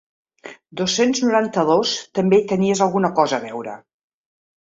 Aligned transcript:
Dos-cents 0.79 1.19
noranta-dos 1.25 1.91
també 2.21 2.39
hi 2.39 2.47
tenies 2.53 2.81
alguna 2.87 3.13
cosa 3.21 3.39
a 3.39 3.41
veure. 3.45 3.77